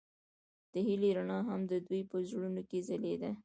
[0.73, 3.31] د هیلې رڼا هم د دوی په زړونو کې ځلېده.